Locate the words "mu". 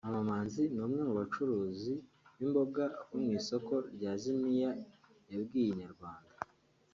1.07-1.13, 3.23-3.29